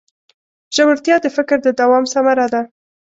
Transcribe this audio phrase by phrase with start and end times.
[0.75, 2.61] ژورتیا د فکر د دوام ثمره ده.